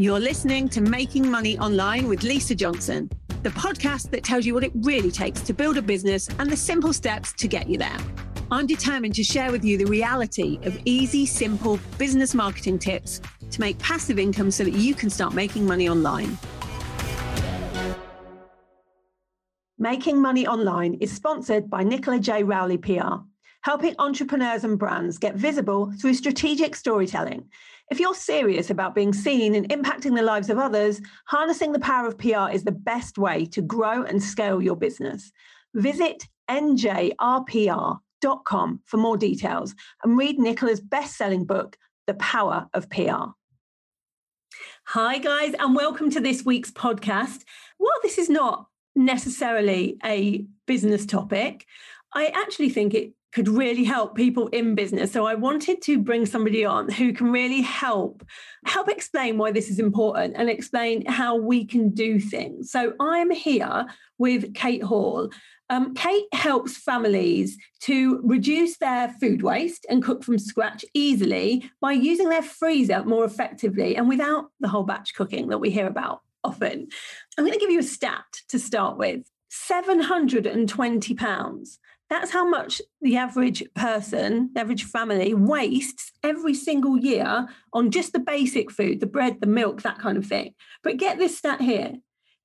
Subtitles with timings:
[0.00, 3.10] You're listening to Making Money Online with Lisa Johnson,
[3.42, 6.56] the podcast that tells you what it really takes to build a business and the
[6.56, 7.98] simple steps to get you there.
[8.50, 13.20] I'm determined to share with you the reality of easy, simple business marketing tips
[13.50, 16.38] to make passive income so that you can start making money online.
[19.78, 22.42] Making Money Online is sponsored by Nicola J.
[22.42, 23.16] Rowley PR,
[23.60, 27.50] helping entrepreneurs and brands get visible through strategic storytelling
[27.90, 32.06] if you're serious about being seen and impacting the lives of others, harnessing the power
[32.06, 35.32] of PR is the best way to grow and scale your business.
[35.74, 38.00] Visit njrpr.com
[38.84, 41.76] for more details and read Nicola's best selling book,
[42.06, 43.32] The Power of PR.
[44.86, 47.42] Hi, guys, and welcome to this week's podcast.
[47.78, 51.66] While this is not necessarily a business topic,
[52.14, 55.12] I actually think it could really help people in business.
[55.12, 58.24] So I wanted to bring somebody on who can really help
[58.66, 62.70] help explain why this is important and explain how we can do things.
[62.70, 63.86] So I'm here
[64.18, 65.30] with Kate Hill.
[65.70, 71.92] Um, Kate helps families to reduce their food waste and cook from scratch easily by
[71.92, 76.20] using their freezer more effectively and without the whole batch cooking that we hear about
[76.42, 76.88] often.
[77.38, 79.22] I'm going to give you a stat to start with.
[79.52, 81.78] 720 pounds
[82.10, 88.12] that's how much the average person, the average family wastes every single year on just
[88.12, 90.54] the basic food, the bread, the milk, that kind of thing.
[90.82, 91.94] But get this stat here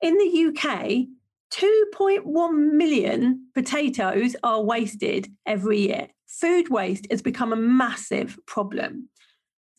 [0.01, 1.07] in the UK,
[1.51, 6.09] 2.1 million potatoes are wasted every year.
[6.27, 9.09] Food waste has become a massive problem.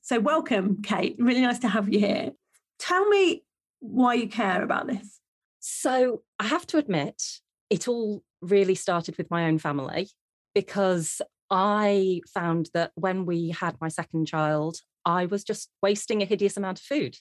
[0.03, 1.17] So, welcome, Kate.
[1.19, 2.31] Really nice to have you here.
[2.78, 3.45] Tell me
[3.81, 5.21] why you care about this.
[5.61, 7.23] So, I have to admit,
[7.71, 10.09] it all really started with my own family
[10.55, 11.20] because
[11.51, 16.56] I found that when we had my second child, I was just wasting a hideous
[16.56, 17.17] amount of food.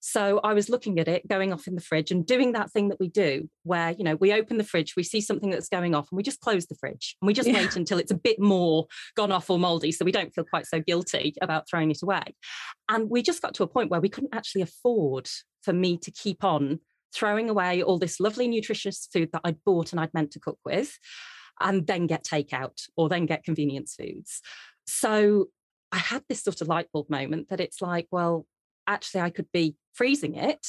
[0.00, 2.88] So I was looking at it going off in the fridge and doing that thing
[2.88, 5.94] that we do where, you know, we open the fridge, we see something that's going
[5.94, 7.54] off and we just close the fridge and we just yeah.
[7.54, 10.66] wait until it's a bit more gone off or moldy so we don't feel quite
[10.66, 12.22] so guilty about throwing it away.
[12.88, 15.28] And we just got to a point where we couldn't actually afford
[15.62, 16.78] for me to keep on
[17.14, 20.58] throwing away all this lovely nutritious food that I'd bought and I'd meant to cook
[20.64, 20.98] with,
[21.60, 24.40] and then get takeout or then get convenience foods.
[24.86, 25.46] So
[25.90, 28.46] I had this sort of light bulb moment that it's like, well,
[28.86, 30.66] actually, I could be freezing it.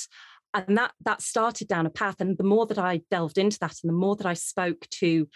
[0.54, 2.20] And that that started down a path.
[2.20, 5.28] And the more that I delved into that and the more that I spoke to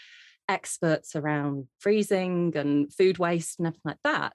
[0.50, 4.34] experts around freezing and food waste and everything like that,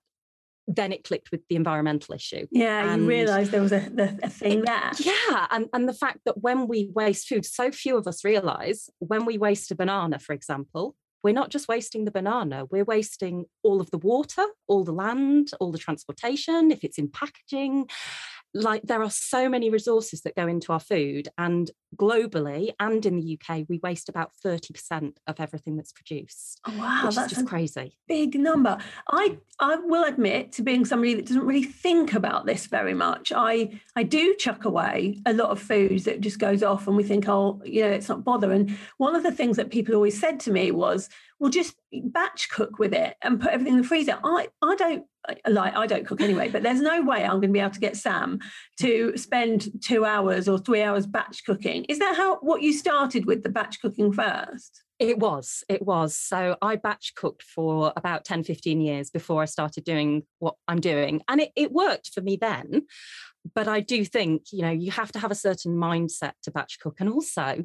[0.69, 2.47] then it clicked with the environmental issue.
[2.51, 3.91] Yeah, and you realised there was a,
[4.23, 4.93] a thing there.
[4.99, 8.91] Yeah, and, and the fact that when we waste food, so few of us realise
[8.99, 13.47] when we waste a banana, for example, we're not just wasting the banana, we're wasting
[13.62, 17.89] all of the water, all the land, all the transportation, if it's in packaging
[18.54, 23.16] like there are so many resources that go into our food and globally and in
[23.16, 27.97] the UK we waste about 30% of everything that's produced oh, wow that's just crazy.
[28.06, 28.78] big number.
[29.10, 33.32] I I will admit to being somebody that doesn't really think about this very much.
[33.34, 37.04] I I do chuck away a lot of foods that just goes off and we
[37.04, 40.19] think oh you know it's not bother and one of the things that people always
[40.19, 41.08] said to me was
[41.38, 45.04] well just batch cook with it and put everything in the freezer I I don't
[45.47, 47.81] like I don't cook anyway, but there's no way I'm going to be able to
[47.81, 48.38] get Sam
[48.81, 51.84] to spend two hours or three hours batch cooking.
[51.84, 54.82] Is that how what you started with the batch cooking first?
[54.99, 56.16] It was, it was.
[56.16, 60.81] So I batch cooked for about 10, 15 years before I started doing what I'm
[60.81, 61.22] doing.
[61.28, 62.82] And it, it worked for me then.
[63.55, 66.81] But I do think, you know, you have to have a certain mindset to batch
[66.81, 66.97] cook.
[66.99, 67.65] And also,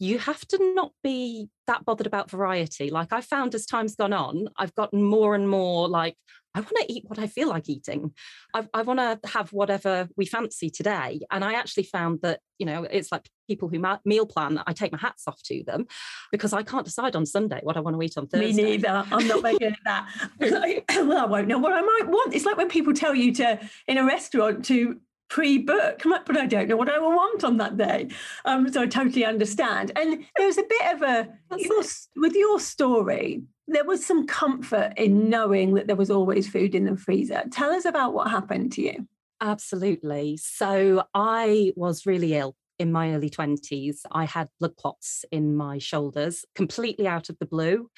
[0.00, 2.90] you have to not be that bothered about variety.
[2.90, 6.16] Like I found as time's gone on, I've gotten more and more like,
[6.54, 8.12] I want to eat what I feel like eating.
[8.54, 11.20] I, I want to have whatever we fancy today.
[11.30, 14.72] And I actually found that, you know, it's like people who ma- meal plan, I
[14.72, 15.86] take my hats off to them
[16.32, 18.52] because I can't decide on Sunday what I want to eat on Thursday.
[18.52, 19.04] Me neither.
[19.12, 20.08] I'm not very good at that.
[20.96, 22.34] well, I won't know what I might want.
[22.34, 24.98] It's like when people tell you to, in a restaurant, to
[25.30, 28.08] pre-book but i don't know what i will want on that day
[28.44, 31.82] um, so i totally understand and there was a bit of a your,
[32.16, 36.84] with your story there was some comfort in knowing that there was always food in
[36.84, 37.44] the freezer.
[37.52, 39.08] Tell us about what happened to you.
[39.40, 40.36] Absolutely.
[40.36, 45.76] So I was really ill in my early 20s, I had blood clots in my
[45.76, 47.90] shoulders, completely out of the blue.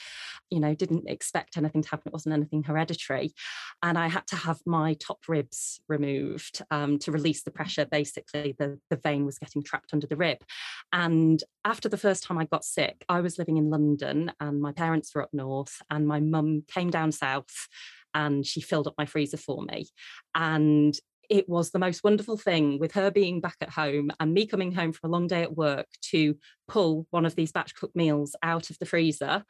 [0.51, 2.09] You know, didn't expect anything to happen.
[2.09, 3.33] It wasn't anything hereditary.
[3.85, 7.87] And I had to have my top ribs removed um, to release the pressure.
[7.87, 10.39] Basically, the, the vein was getting trapped under the rib.
[10.93, 14.73] And after the first time I got sick, I was living in London and my
[14.73, 17.69] parents were up north, and my mum came down south
[18.15, 19.87] and she filled up my freezer for me.
[20.35, 20.99] And
[21.29, 24.73] it was the most wonderful thing with her being back at home and me coming
[24.73, 26.37] home from a long day at work to
[26.69, 29.45] pull one of these batch cooked meals out of the freezer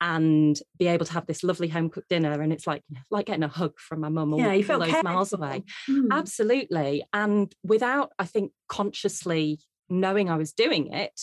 [0.00, 2.40] and be able to have this lovely home cooked dinner.
[2.40, 5.32] And it's like like getting a hug from my mum yeah, you felt those miles
[5.32, 5.64] away.
[5.88, 6.08] Mm.
[6.10, 7.04] absolutely.
[7.12, 11.20] And without i think consciously knowing i was doing it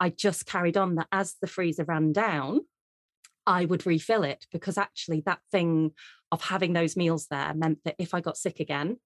[0.00, 2.60] i just carried on that as the freezer ran down
[3.48, 5.92] I would refill it because actually that thing
[6.30, 8.98] of having those meals there meant that if I got sick again,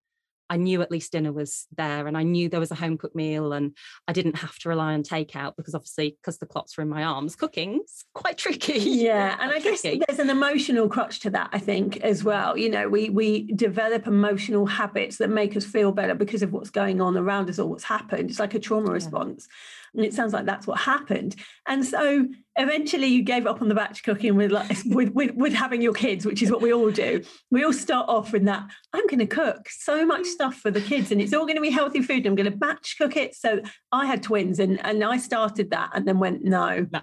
[0.52, 3.16] I knew at least dinner was there and I knew there was a home cooked
[3.16, 3.74] meal and
[4.06, 7.04] I didn't have to rely on takeout because obviously because the clots were in my
[7.04, 8.78] arms, cooking's quite tricky.
[8.78, 9.38] Yeah.
[9.40, 12.58] And I guess there's an emotional crutch to that, I think, as well.
[12.58, 16.68] You know, we we develop emotional habits that make us feel better because of what's
[16.68, 18.28] going on around us or what's happened.
[18.28, 18.92] It's like a trauma yeah.
[18.92, 19.48] response.
[19.94, 21.34] And it sounds like that's what happened.
[21.66, 25.52] And so eventually you gave up on the batch cooking with like with, with, with
[25.52, 27.22] having your kids, which is what we all do.
[27.50, 28.68] We all start off with that.
[28.92, 31.62] I'm going to cook so much stuff for the kids, and it's all going to
[31.62, 32.26] be healthy food.
[32.26, 33.34] I'm going to batch cook it.
[33.34, 33.60] So
[33.90, 37.00] I had twins, and and I started that, and then went no, no.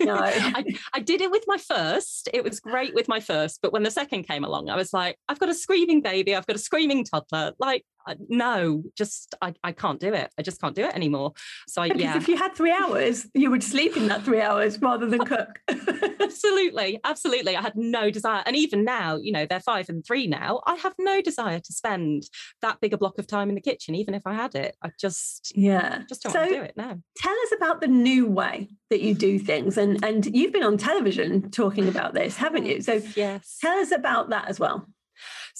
[0.00, 0.14] no.
[0.22, 0.64] I,
[0.94, 2.28] I did it with my first.
[2.32, 5.18] It was great with my first, but when the second came along, I was like,
[5.28, 7.52] I've got a screaming baby, I've got a screaming toddler.
[7.58, 7.84] Like
[8.28, 10.32] no, just I, I can't do it.
[10.38, 11.32] I just can't do it anymore.
[11.68, 12.16] So I, because yeah.
[12.16, 15.60] if you had three hours, you would sleep in that three hours rather than cook.
[16.20, 17.56] absolutely, absolutely.
[17.56, 20.60] I had no desire, and even now, you know, they're five and three now.
[20.66, 22.24] I have no desire to spend
[22.62, 24.76] that big a block of time in the kitchen, even if I had it.
[24.82, 26.98] I just yeah, just don't so want to do it now.
[27.16, 30.76] Tell us about the new way that you do things, and and you've been on
[30.76, 32.80] television talking about this, haven't you?
[32.80, 34.86] So yes, tell us about that as well.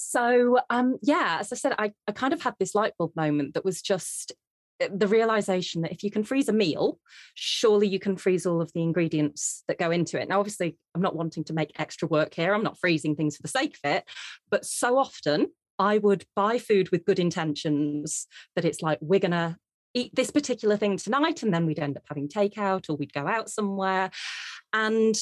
[0.00, 3.54] So, um, yeah, as I said, I, I kind of had this light bulb moment
[3.54, 4.32] that was just
[4.80, 6.98] eh, the realization that if you can freeze a meal,
[7.34, 10.28] surely you can freeze all of the ingredients that go into it.
[10.28, 12.54] Now, obviously, I'm not wanting to make extra work here.
[12.54, 14.04] I'm not freezing things for the sake of it.
[14.50, 15.48] But so often
[15.78, 18.26] I would buy food with good intentions
[18.56, 19.56] that it's like, we're going to
[19.92, 21.42] eat this particular thing tonight.
[21.42, 24.10] And then we'd end up having takeout or we'd go out somewhere.
[24.72, 25.14] And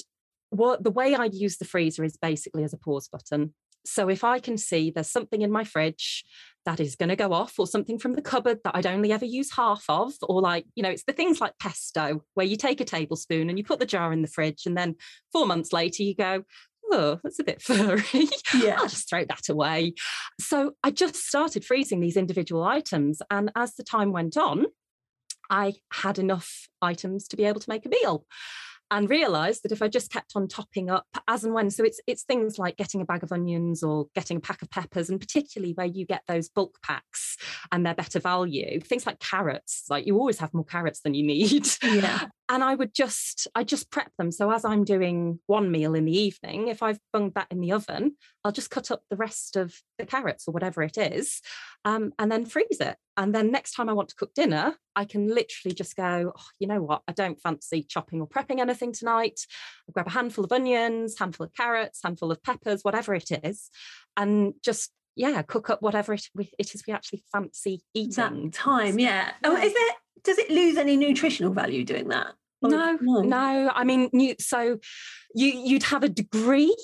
[0.51, 3.55] what the way I use the freezer is basically as a pause button.
[3.89, 6.25] So if I can see there's something in my fridge
[6.65, 9.25] that is going to go off, or something from the cupboard that I'd only ever
[9.25, 12.81] use half of, or like, you know, it's the things like pesto, where you take
[12.81, 14.97] a tablespoon and you put the jar in the fridge, and then
[15.33, 16.45] four months later you go,
[16.91, 18.29] oh, that's a bit furry.
[18.55, 18.77] Yeah.
[18.79, 19.95] I'll just throw that away.
[20.41, 23.21] So I just started freezing these individual items.
[23.31, 24.67] And as the time went on,
[25.51, 28.27] I had enough items to be able to make a meal
[28.91, 32.01] and realized that if I just kept on topping up as and when, so it's
[32.07, 35.21] it's things like getting a bag of onions or getting a pack of peppers, and
[35.21, 37.37] particularly where you get those bulk packs
[37.73, 41.27] and they're better value, things like carrots, like you always have more carrots than you
[41.27, 41.67] need.
[41.83, 42.27] Yeah.
[42.49, 44.33] and I would just I just prep them.
[44.33, 47.73] So as I'm doing one meal in the evening, if I've bunged that in the
[47.73, 51.41] oven, I'll just cut up the rest of the carrots or whatever it is,
[51.85, 52.97] um, and then freeze it.
[53.17, 56.45] And then next time I want to cook dinner, I can literally just go, oh,
[56.59, 57.03] you know what?
[57.07, 59.41] I don't fancy chopping or prepping anything tonight.
[59.89, 63.71] I'll grab a handful of onions, handful of carrots, handful of peppers, whatever it is,
[64.17, 68.45] and just yeah, cook up whatever it, it is we actually fancy eating.
[68.45, 69.33] That time, yeah.
[69.43, 69.95] Oh, is it?
[70.25, 72.35] Does it lose any nutritional value doing that?
[72.61, 73.71] No, no, no.
[73.73, 74.79] I mean, you, so
[75.35, 76.75] you you'd have a degree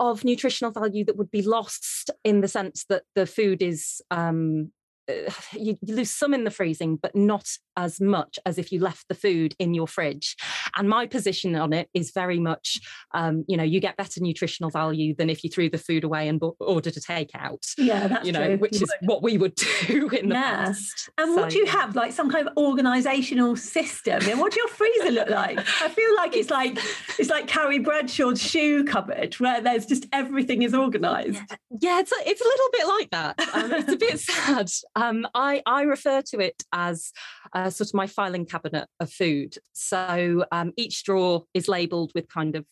[0.00, 4.72] of nutritional value that would be lost in the sense that the food is um,
[5.52, 9.14] you, lose some in the freezing, but not as much as if you left the
[9.14, 10.36] food in your fridge.
[10.76, 12.80] And my position on it is very much,
[13.14, 16.28] um, you know, you get better nutritional value than if you threw the food away
[16.28, 17.64] and ordered a takeout.
[17.78, 18.56] Yeah, that's you know, true.
[18.58, 19.08] which you is would.
[19.08, 19.54] what we would
[19.86, 20.66] do in the yeah.
[20.66, 21.10] past.
[21.18, 24.22] And so, what do you have, like some kind of organisational system?
[24.28, 25.58] And what do your freezer look like?
[25.58, 26.78] I feel like it's like
[27.18, 31.42] it's like Carrie Bradshaw's shoe cupboard, where there's just everything is organised.
[31.80, 33.54] Yeah, it's a, it's a little bit like that.
[33.54, 34.70] Um, it's a bit sad.
[34.98, 37.12] Um, I I refer to it as
[37.52, 39.54] uh, sort of my filing cabinet of food.
[39.72, 42.66] So um, each drawer is labelled with kind of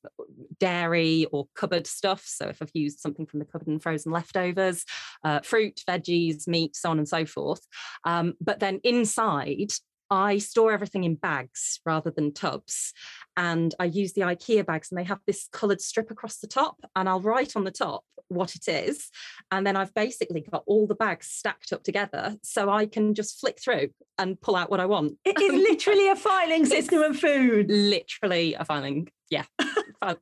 [0.59, 2.25] dairy or cupboard stuff.
[2.27, 4.85] So if I've used something from the cupboard and frozen leftovers,
[5.23, 7.61] uh, fruit, veggies, meat, so on and so forth.
[8.05, 9.71] Um, but then inside
[10.11, 12.93] I store everything in bags rather than tubs.
[13.37, 16.79] And I use the IKEA bags, and they have this coloured strip across the top.
[16.95, 19.11] And I'll write on the top what it is.
[19.51, 22.37] And then I've basically got all the bags stacked up together.
[22.43, 25.19] So I can just flick through and pull out what I want.
[25.25, 27.71] It is literally a filing system of food.
[27.71, 29.09] Literally a filing.
[29.31, 29.45] Yeah.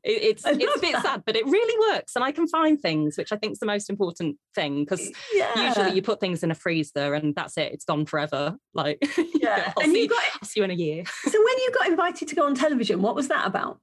[0.03, 1.03] it's it's a bit that.
[1.03, 3.67] sad, but it really works, and I can find things, which I think is the
[3.67, 5.69] most important thing because yeah.
[5.69, 8.57] usually you put things in a freezer and that's it; it's gone forever.
[8.73, 8.99] Like,
[9.35, 11.05] yeah, and see, you got, I'll see you in a year.
[11.07, 13.81] So when you got invited to go on television, what was that about?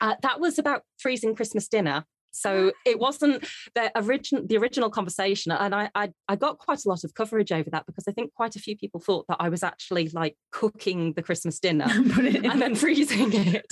[0.00, 2.04] Uh, that was about freezing Christmas dinner.
[2.40, 5.52] So it wasn't the original the original conversation.
[5.52, 8.32] And I, I I got quite a lot of coverage over that because I think
[8.34, 12.62] quite a few people thought that I was actually like cooking the Christmas dinner and
[12.62, 13.66] then freezing it.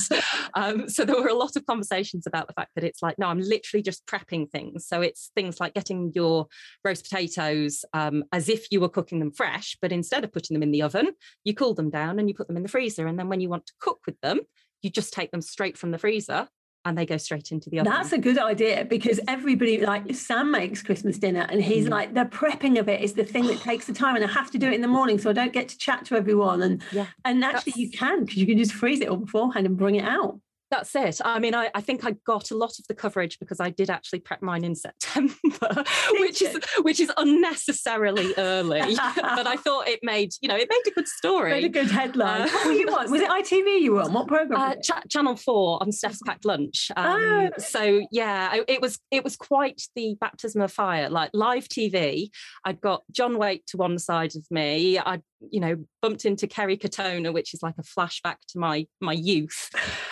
[0.54, 3.26] Um, so there were a lot of conversations about the fact that it's like, no,
[3.26, 4.86] I'm literally just prepping things.
[4.86, 6.46] So it's things like getting your
[6.84, 10.62] roast potatoes um, as if you were cooking them fresh, but instead of putting them
[10.62, 11.12] in the oven,
[11.44, 13.06] you cool them down and you put them in the freezer.
[13.06, 14.40] And then when you want to cook with them,
[14.82, 16.48] you just take them straight from the freezer
[16.86, 17.92] and they go straight into the oven.
[17.92, 21.90] That's a good idea because everybody, like Sam makes Christmas dinner and he's mm.
[21.90, 24.52] like, the prepping of it is the thing that takes the time and I have
[24.52, 26.62] to do it in the morning so I don't get to chat to everyone.
[26.62, 29.76] And yeah, and actually you can because you can just freeze it all beforehand and
[29.76, 30.40] bring it out.
[30.70, 31.20] That's it.
[31.24, 33.88] I mean, I, I, think I got a lot of the coverage because I did
[33.88, 35.34] actually prep mine in September,
[36.18, 38.80] which is which is unnecessarily early.
[38.80, 41.52] but I thought it made, you know, it made a good story.
[41.52, 42.42] Made a good headline.
[42.42, 43.10] Uh, what were you on?
[43.10, 44.12] Was it ITV you were on?
[44.12, 44.60] What program?
[44.60, 46.90] Uh, Ch- Channel Four on Steph's Packed Lunch.
[46.96, 47.50] Um, oh.
[47.58, 51.08] So yeah, it was it was quite the baptism of fire.
[51.08, 52.30] Like live TV,
[52.64, 54.98] I'd got John Waite to one side of me.
[54.98, 59.12] I'd you know bumped into Kerry Katona, which is like a flashback to my my
[59.12, 59.70] youth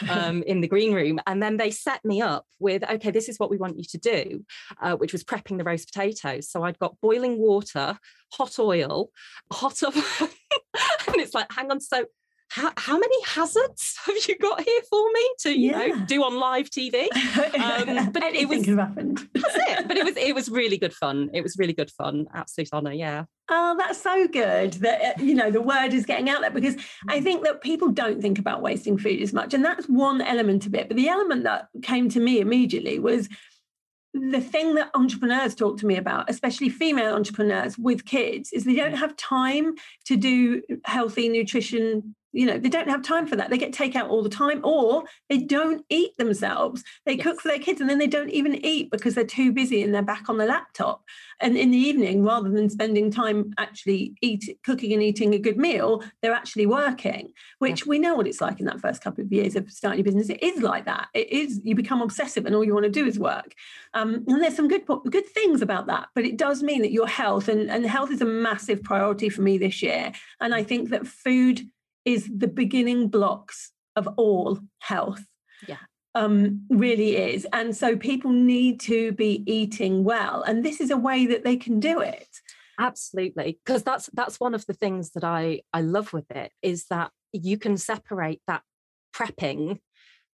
[0.09, 3.39] um, in the green room, and then they set me up with okay, this is
[3.39, 4.45] what we want you to do,
[4.81, 6.51] uh, which was prepping the roast potatoes.
[6.51, 7.99] So I'd got boiling water,
[8.33, 9.11] hot oil,
[9.53, 12.05] hot oven, and it's like, hang on, so
[12.55, 15.87] how, how many hazards have you got here for me to you yeah.
[15.87, 17.09] know do on live TV?
[17.55, 19.29] Um, but it, it was happened.
[19.33, 19.89] that's it.
[19.89, 21.31] But it was it was really good fun.
[21.33, 22.27] It was really good fun.
[22.35, 22.93] Absolute honour.
[22.93, 23.25] Yeah.
[23.49, 26.77] Oh, that's so good that uh, you know the word is getting out there because
[27.09, 30.67] I think that people don't think about wasting food as much, and that's one element
[30.67, 30.89] of it.
[30.89, 33.29] But the element that came to me immediately was
[34.13, 38.77] the thing that entrepreneurs talk to me about, especially female entrepreneurs with kids, is they
[38.77, 39.75] don't have time
[40.07, 43.49] to do healthy nutrition you know they don't have time for that.
[43.49, 46.83] They get takeout all the time or they don't eat themselves.
[47.07, 47.23] They yes.
[47.23, 49.95] cook for their kids and then they don't even eat because they're too busy and
[49.95, 51.05] they're back on the laptop.
[51.41, 55.57] And in the evening rather than spending time actually eat cooking and eating a good
[55.57, 59.33] meal they're actually working which we know what it's like in that first couple of
[59.33, 60.29] years of starting your business.
[60.29, 61.09] It is like that.
[61.15, 63.55] It is you become obsessive and all you want to do is work.
[63.95, 67.07] Um, and there's some good good things about that but it does mean that your
[67.07, 70.13] health and, and health is a massive priority for me this year.
[70.41, 71.61] And i think that food
[72.05, 75.25] is the beginning blocks of all health.
[75.67, 75.79] Yeah.
[76.15, 77.47] Um, really is.
[77.53, 80.43] And so people need to be eating well.
[80.43, 82.29] And this is a way that they can do it.
[82.79, 83.59] Absolutely.
[83.65, 87.11] Because that's that's one of the things that I I love with it is that
[87.33, 88.63] you can separate that
[89.15, 89.81] prepping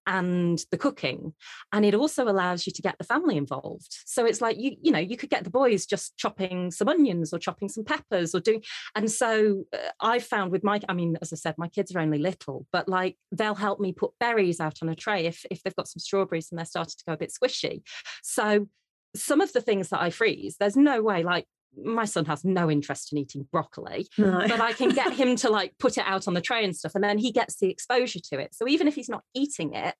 [0.06, 1.34] and the cooking
[1.72, 3.98] and it also allows you to get the family involved.
[4.06, 7.32] So it's like you you know you could get the boys just chopping some onions
[7.32, 8.62] or chopping some peppers or doing
[8.94, 12.00] and so uh, i found with my i mean as i said my kids are
[12.00, 15.62] only little but like they'll help me put berries out on a tray if if
[15.62, 17.82] they've got some strawberries and they're starting to go a bit squishy.
[18.22, 18.68] So
[19.14, 21.46] some of the things that I freeze, there's no way like
[21.76, 24.46] my son has no interest in eating broccoli, no.
[24.48, 26.94] but I can get him to like put it out on the tray and stuff.
[26.94, 28.54] And then he gets the exposure to it.
[28.54, 29.94] So even if he's not eating it,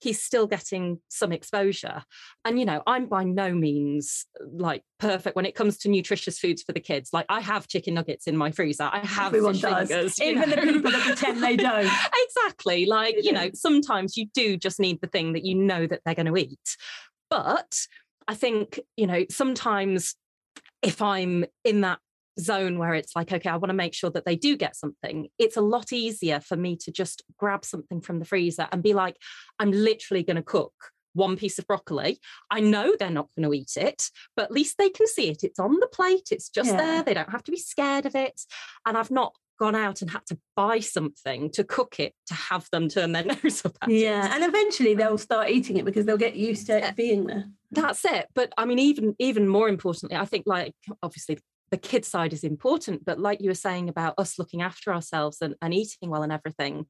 [0.00, 2.02] he's still getting some exposure.
[2.44, 6.62] And, you know, I'm by no means like perfect when it comes to nutritious foods
[6.62, 7.10] for the kids.
[7.12, 8.90] Like I have chicken nuggets in my freezer.
[8.92, 9.88] I have Everyone does.
[9.88, 10.56] Fingers, even know?
[10.56, 11.90] the people that pretend they don't.
[12.14, 12.86] exactly.
[12.86, 16.14] Like, you know, sometimes you do just need the thing that you know that they're
[16.14, 16.76] going to eat.
[17.30, 17.86] But
[18.28, 20.14] I think, you know, sometimes
[20.82, 21.98] if I'm in that
[22.40, 25.28] zone where it's like, okay, I want to make sure that they do get something,
[25.38, 28.94] it's a lot easier for me to just grab something from the freezer and be
[28.94, 29.16] like,
[29.58, 30.72] I'm literally going to cook
[31.14, 32.18] one piece of broccoli.
[32.50, 35.44] I know they're not going to eat it, but at least they can see it.
[35.44, 36.76] It's on the plate, it's just yeah.
[36.76, 37.02] there.
[37.02, 38.40] They don't have to be scared of it.
[38.86, 42.66] And I've not gone out and had to buy something to cook it to have
[42.72, 44.32] them turn their nose up at yeah, it.
[44.32, 47.44] and eventually they'll start eating it because they'll get used to it being there.
[47.72, 48.26] That's it.
[48.34, 51.38] But I mean, even even more importantly, I think like obviously
[51.70, 55.38] the kid side is important, but like you were saying about us looking after ourselves
[55.40, 56.84] and, and eating well and everything,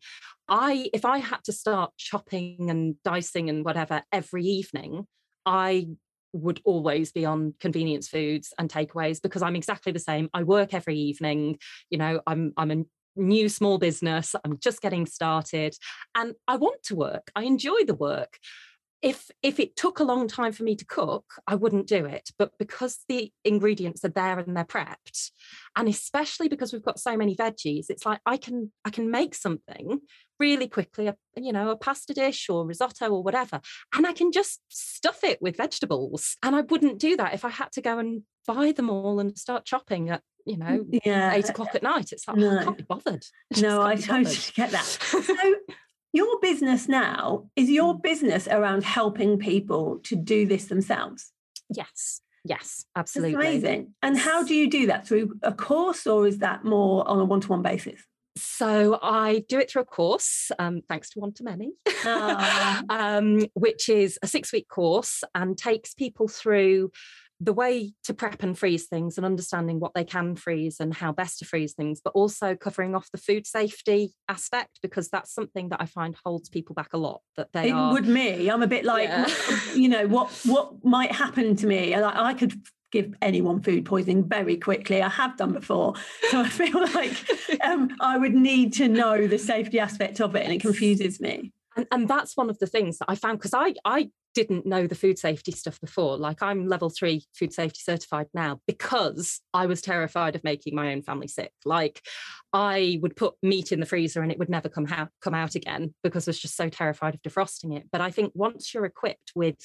[0.49, 5.07] I if I had to start chopping and dicing and whatever every evening,
[5.47, 5.87] I
[6.33, 10.31] would always be on convenience foods and takeaways because I'm exactly the same.
[10.35, 11.59] I work every evening.
[11.91, 12.85] You know, I'm I'm a
[13.15, 14.35] new small business.
[14.45, 15.77] I'm just getting started
[16.17, 17.31] and I want to work.
[17.37, 18.39] I enjoy the work
[19.03, 22.31] if if it took a long time for me to cook i wouldn't do it.
[22.39, 25.31] But because the ingredients are there and they're prepped
[25.77, 29.35] and especially because we've got so many veggies it's like i can i can make
[29.35, 30.01] something
[30.39, 33.61] really quickly a, you know a pasta dish or risotto or whatever
[33.95, 36.37] and i can just stuff it with vegetables.
[36.43, 39.39] And i wouldn't do that if i had to go and buy them all and
[39.39, 41.33] start chopping at you know mm, yeah.
[41.35, 42.13] eight o'clock at night.
[42.13, 42.59] It's like no.
[42.61, 43.25] i can't be bothered.
[43.61, 44.99] No i totally get that.
[45.23, 45.37] So
[46.13, 48.03] your business now is your mm.
[48.03, 51.33] business around helping people to do this themselves.
[51.69, 52.21] Yes.
[52.45, 53.35] Yes, absolutely.
[53.35, 53.95] That's amazing.
[54.03, 55.07] And how do you do that?
[55.07, 58.01] Through a course or is that more on a one to one basis?
[58.37, 61.73] So I do it through a course, um, thanks to one to many,
[62.89, 66.91] um, which is a six week course and takes people through
[67.43, 71.11] the way to prep and freeze things and understanding what they can freeze and how
[71.11, 75.69] best to freeze things, but also covering off the food safety aspect because that's something
[75.71, 77.21] that I find holds people back a lot.
[77.37, 78.49] That they it are, would me.
[78.49, 79.27] I'm a bit like, yeah.
[79.75, 81.95] you know, what what might happen to me?
[81.95, 82.55] I, I could
[82.93, 85.03] give anyone food poisoning very quickly.
[85.03, 85.95] I have done before.
[86.31, 90.45] So I feel like um, I would need to know the safety aspect of it
[90.45, 91.53] and it confuses me.
[91.77, 94.87] And, and that's one of the things that I found because I, I didn't know
[94.87, 96.17] the food safety stuff before.
[96.17, 100.93] Like I'm level three food safety certified now because I was terrified of making my
[100.93, 101.53] own family sick.
[101.65, 102.03] Like
[102.53, 105.55] I would put meat in the freezer and it would never come out come out
[105.55, 107.89] again because I was just so terrified of defrosting it.
[107.91, 109.59] But I think once you're equipped with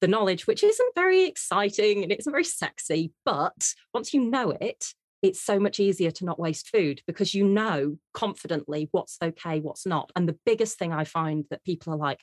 [0.00, 4.50] the knowledge, which isn't very exciting and it isn't very sexy, but once you know
[4.50, 9.60] it, it's so much easier to not waste food because you know confidently what's okay,
[9.60, 10.10] what's not.
[10.16, 12.20] And the biggest thing I find that people are like,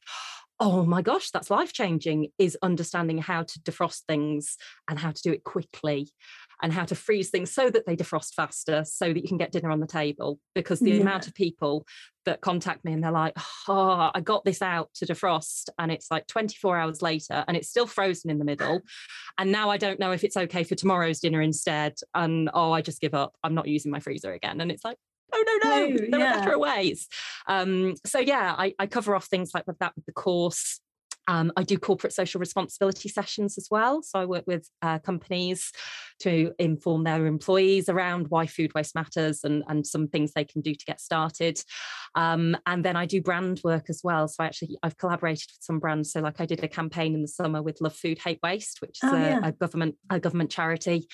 [0.60, 4.58] oh my gosh, that's life changing, is understanding how to defrost things
[4.90, 6.10] and how to do it quickly
[6.64, 9.52] and how to freeze things so that they defrost faster so that you can get
[9.52, 10.40] dinner on the table.
[10.56, 11.02] Because the yeah.
[11.02, 11.86] amount of people
[12.26, 13.34] that contact me and they're like,
[13.68, 17.70] oh, I got this out to defrost and it's like 24 hours later and it's
[17.70, 18.82] still frozen in the middle.
[19.38, 21.94] And now I don't know if it's okay for tomorrow's dinner instead.
[22.16, 23.36] And oh, I just give up.
[23.44, 24.60] I'm not using my freezer again.
[24.60, 24.98] And it's like,
[25.34, 26.40] no, no, no, there yeah.
[26.40, 27.08] are better ways.
[27.48, 30.80] Um, so yeah, I, I cover off things like that with the course.
[31.30, 34.02] Um, I do corporate social responsibility sessions as well.
[34.02, 35.72] So I work with uh, companies
[36.22, 40.62] to inform their employees around why food waste matters and, and some things they can
[40.62, 41.60] do to get started.
[42.16, 44.28] Um, and then I do brand work as well.
[44.30, 46.14] So I actually I've collaborated with some brands.
[46.14, 48.98] So like I did a campaign in the summer with Love Food Hate Waste, which
[49.04, 49.40] is oh, a, yeah.
[49.44, 51.08] a government a government charity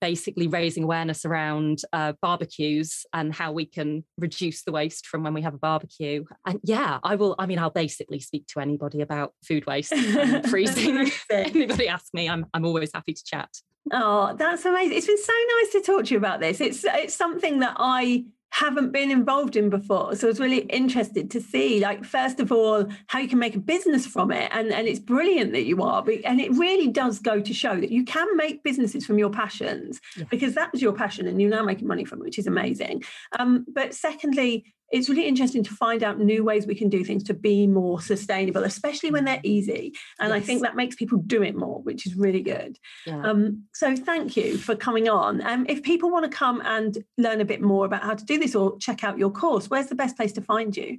[0.00, 5.34] basically raising awareness around uh, barbecues and how we can reduce the waste from when
[5.34, 6.24] we have a barbecue.
[6.46, 7.34] And yeah, I will.
[7.38, 11.10] I mean, I'll basically speak to anybody about food waste and freezing.
[11.30, 13.50] anybody ask me, I'm I'm always happy to chat.
[13.92, 14.96] Oh, that's amazing!
[14.96, 16.60] It's been so nice to talk to you about this.
[16.60, 20.14] It's it's something that I haven't been involved in before.
[20.16, 23.54] So I was really interested to see, like, first of all, how you can make
[23.54, 24.50] a business from it.
[24.52, 26.04] And, and it's brilliant that you are.
[26.24, 30.00] And it really does go to show that you can make businesses from your passions
[30.16, 30.24] yeah.
[30.30, 33.04] because that was your passion and you're now making money from it, which is amazing.
[33.38, 37.22] Um, but secondly, it's really interesting to find out new ways we can do things
[37.24, 39.92] to be more sustainable, especially when they're easy.
[40.18, 40.36] And yes.
[40.36, 42.76] I think that makes people do it more, which is really good.
[43.06, 43.22] Yeah.
[43.22, 45.46] Um, so thank you for coming on.
[45.46, 48.38] Um, if people want to come and learn a bit more about how to do
[48.38, 50.98] this or check out your course, where's the best place to find you?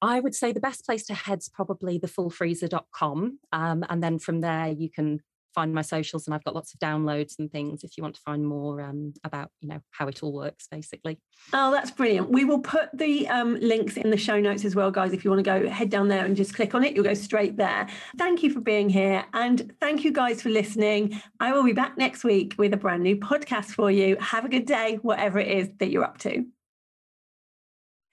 [0.00, 3.38] I would say the best place to head's probably thefullfreezer.com.
[3.52, 5.20] Um, and then from there, you can
[5.54, 8.20] find my socials and I've got lots of downloads and things if you want to
[8.20, 11.18] find more um, about you know how it all works basically.
[11.52, 12.30] Oh, that's brilliant.
[12.30, 15.12] We will put the um, links in the show notes as well, guys.
[15.12, 17.14] If you want to go head down there and just click on it, you'll go
[17.14, 17.88] straight there.
[18.16, 21.20] Thank you for being here and thank you guys for listening.
[21.40, 24.16] I will be back next week with a brand new podcast for you.
[24.20, 26.46] Have a good day, whatever it is that you're up to.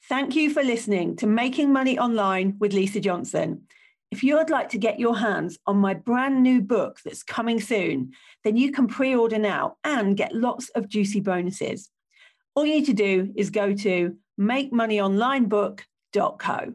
[0.07, 3.63] Thank you for listening to Making Money Online with Lisa Johnson.
[4.15, 7.59] If you would like to get your hands on my brand new book that's coming
[7.59, 8.13] soon,
[8.45, 11.89] then you can pre order now and get lots of juicy bonuses.
[12.55, 16.73] All you need to do is go to makemoneyonlinebook.co.